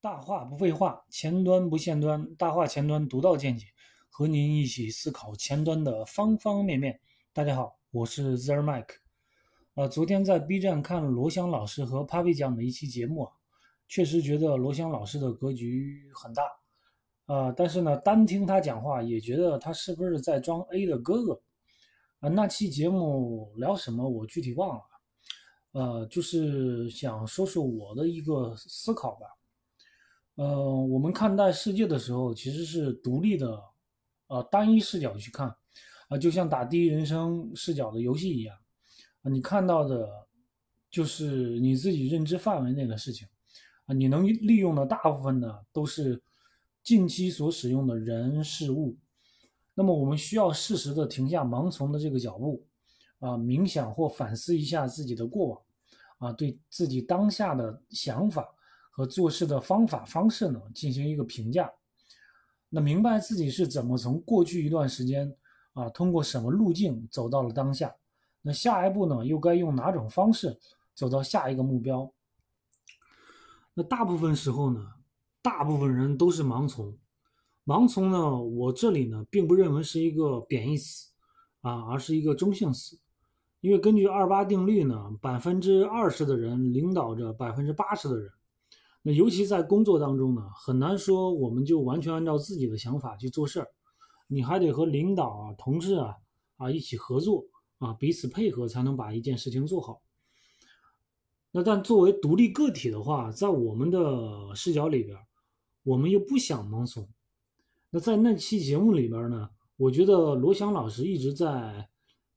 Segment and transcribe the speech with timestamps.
[0.00, 3.66] 大话不废话，前端不限端，大话前端独到见解，
[4.08, 7.00] 和您一起思考前端的方方面面。
[7.32, 8.98] 大家好，我是 Zer Mike。
[9.74, 13.32] 呃，昨天在 B 站看罗翔老师和 Papi 讲的一期节目啊，
[13.88, 16.44] 确实觉得罗翔老师的格局很大。
[17.26, 21.42] 啊，但是呢，单听他讲话也觉得他是不是在装 A 的哥哥？
[22.20, 24.82] 啊，那期节目聊什么我具体忘了。
[25.72, 29.26] 呃，就是想说说我的一个思考吧。
[30.38, 33.60] 呃，我们看待世界的时候，其实是独立的，
[34.28, 35.52] 呃，单一视角去看，
[36.08, 38.56] 啊，就像打第一人称视角的游戏一样，
[39.22, 40.08] 啊，你看到的，
[40.88, 43.26] 就是你自己认知范围内的事情，
[43.86, 46.22] 啊，你能利用的大部分呢，都是
[46.84, 48.96] 近期所使用的人事物。
[49.74, 52.64] 那么，我们需要适时的停下盲从的这个脚步。
[53.18, 55.60] 啊，冥想或反思一下自己的过往，
[56.18, 58.48] 啊，对自己当下的想法
[58.98, 61.72] 和做事的方法方式呢，进行一个评价。
[62.68, 65.32] 那明白自己是怎么从过去一段时间
[65.72, 67.94] 啊，通过什么路径走到了当下。
[68.42, 70.58] 那下一步呢，又该用哪种方式
[70.96, 72.12] 走到下一个目标？
[73.72, 74.84] 那大部分时候呢，
[75.40, 76.98] 大部分人都是盲从。
[77.64, 81.12] 盲从呢，我这里呢，并不认为是一个贬义词
[81.60, 82.98] 啊，而是一个中性词。
[83.60, 88.32] 因为根据二八定律呢，百分之二十的人领导着百分之八十的人。
[89.02, 93.68] 那尤其在工作当中呢，很难说我们就完全按照自己的想法去做事儿，
[94.26, 96.16] 你还得和领导啊、同事啊
[96.56, 97.44] 啊一起合作
[97.78, 100.02] 啊，彼此配合才能把一件事情做好。
[101.50, 105.16] 那但作为独立个体的话，在我们的视角里边，
[105.82, 107.08] 我们又不想盲从。
[107.90, 111.88] 那在那期节目里边呢，我觉得罗翔老师一直在。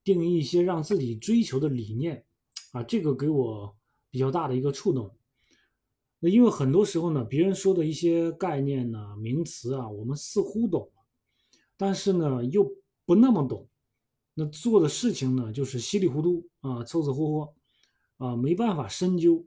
[0.03, 2.25] 定义一些让自己追求的理念，
[2.71, 3.75] 啊，这个给我
[4.09, 5.15] 比较大的一个触动。
[6.23, 10.89] 那因为很多时候呢，别人说的一些概念呢、名词啊，我们似乎懂，
[11.75, 12.63] 但是呢又
[13.05, 13.67] 不那么懂。
[14.35, 17.53] 那做的事情呢，就是稀里糊涂啊，凑凑合合
[18.17, 19.43] 啊，没办法深究。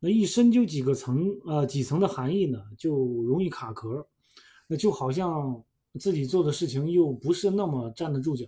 [0.00, 4.08] 那一深究几个层呃几层的含义呢，就容易卡壳。
[4.68, 5.62] 那就好像
[6.00, 8.46] 自己做的事情又不是那么站得住脚。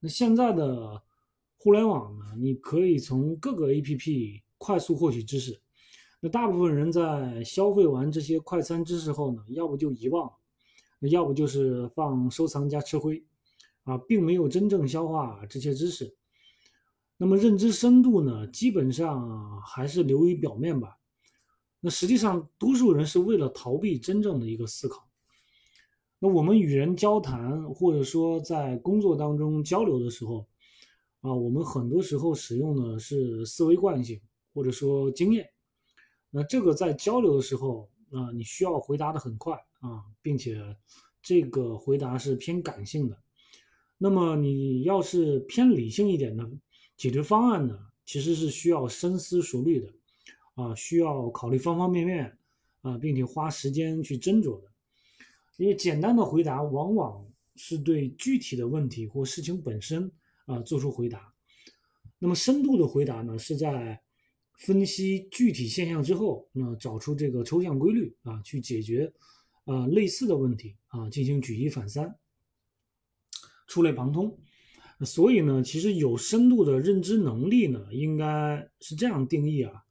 [0.00, 1.02] 那现在的
[1.56, 2.24] 互联网呢？
[2.38, 5.60] 你可以从各个 APP 快速获取知识。
[6.20, 10.28] 那大部分人在消费完这些快餐知识后呢，要不就遗忘，
[10.98, 13.24] 那要不就是放收藏夹吃灰，
[13.84, 16.16] 啊，并没有真正消化这些知识。
[17.16, 20.98] 那么认知深度呢，基本上还是流于表面吧。
[21.80, 25.08] 那实际上，多数人是为了逃避真正的一个思考。
[26.18, 30.44] 那我们与人交谈，或者说在工作当中交流的时候，
[31.20, 34.20] 啊，我们很多时候使用的是思维惯性，
[34.52, 35.48] 或者说经验。
[36.30, 40.60] 那这个在交流的时候，啊，你需要回答的很快啊，并且
[41.22, 43.16] 这个回答是偏感性的。
[43.96, 46.48] 那么你要是偏理性一点的
[46.96, 49.92] 解决方案呢，其实是需要深思熟虑的，
[50.54, 52.38] 啊，需要考虑方方面面，
[52.82, 54.68] 啊，并且花时间去斟酌的。
[55.56, 60.08] 因为简单的回答往往是对具体的问题或事情本身
[60.46, 61.32] 啊做出回答，
[62.20, 64.00] 那么深度的回答呢是在
[64.58, 69.10] 分析具体现象之后，那找出这个抽象规律啊去解决
[69.64, 72.14] 啊类似的问题啊进行举一反三，
[73.66, 74.38] 触类旁通。
[75.00, 79.82] 所以呢，其实有深度的认知能力呢，应该是这样定义啊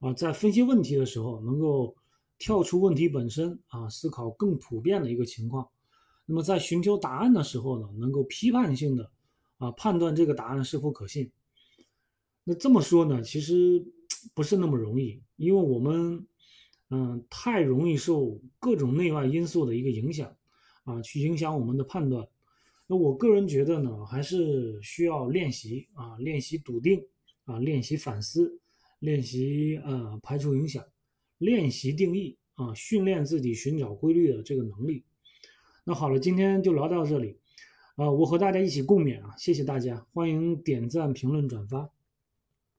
[0.00, 1.96] 啊在分析问题的时候能够。
[2.38, 5.66] 跳出问题本身啊，思考更普遍的一个情况。
[6.26, 9.10] 那么在寻求答案的时候呢，能够批判性的
[9.56, 11.32] 啊判断这个答案是否可信。
[12.44, 13.82] 那这么说呢，其实
[14.34, 16.26] 不是那么容易，因为我们
[16.90, 20.34] 嗯太容易受各种内外因素的一个影响
[20.84, 22.26] 啊，去影响我们的判断。
[22.86, 27.02] 那我个人觉得呢，还是需要练习啊，练习笃定
[27.44, 28.60] 啊，练习反思，
[29.00, 30.84] 练习呃排除影响。
[31.38, 35.04] 练习定义啊，训练自己寻找规律的这个能力。
[35.84, 37.36] 那好了，今天就聊到这里
[37.96, 41.90] 啊，我和大家一起共勉啊，谢谢大家，欢迎点赞、评论、转发。